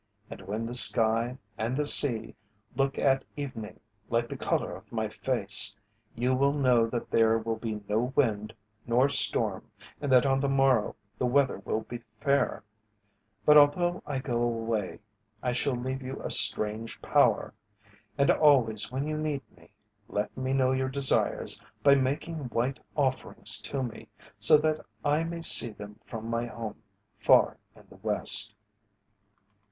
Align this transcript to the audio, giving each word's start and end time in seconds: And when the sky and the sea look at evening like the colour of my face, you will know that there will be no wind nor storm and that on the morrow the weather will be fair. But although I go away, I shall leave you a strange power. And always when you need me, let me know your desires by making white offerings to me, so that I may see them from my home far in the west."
And 0.31 0.41
when 0.47 0.65
the 0.65 0.73
sky 0.73 1.37
and 1.59 1.77
the 1.77 1.85
sea 1.85 2.33
look 2.75 2.97
at 2.97 3.23
evening 3.37 3.79
like 4.09 4.29
the 4.29 4.35
colour 4.35 4.75
of 4.75 4.91
my 4.91 5.09
face, 5.09 5.75
you 6.15 6.33
will 6.33 6.53
know 6.53 6.87
that 6.87 7.11
there 7.11 7.37
will 7.37 7.57
be 7.57 7.83
no 7.87 8.11
wind 8.15 8.55
nor 8.87 9.09
storm 9.09 9.69
and 10.01 10.11
that 10.11 10.25
on 10.25 10.39
the 10.39 10.49
morrow 10.49 10.95
the 11.19 11.27
weather 11.27 11.59
will 11.65 11.81
be 11.81 11.99
fair. 12.19 12.63
But 13.45 13.57
although 13.57 14.01
I 14.07 14.17
go 14.17 14.41
away, 14.41 15.01
I 15.43 15.51
shall 15.53 15.75
leave 15.75 16.01
you 16.01 16.19
a 16.23 16.31
strange 16.31 16.99
power. 17.03 17.53
And 18.17 18.31
always 18.31 18.91
when 18.91 19.05
you 19.05 19.19
need 19.19 19.43
me, 19.55 19.69
let 20.07 20.35
me 20.35 20.51
know 20.51 20.71
your 20.71 20.89
desires 20.89 21.61
by 21.83 21.93
making 21.93 22.45
white 22.49 22.79
offerings 22.97 23.59
to 23.59 23.83
me, 23.83 24.09
so 24.39 24.57
that 24.57 24.79
I 25.05 25.23
may 25.25 25.43
see 25.43 25.69
them 25.69 25.99
from 26.07 26.27
my 26.27 26.47
home 26.47 26.81
far 27.19 27.59
in 27.75 27.85
the 27.87 27.97
west." 27.97 28.55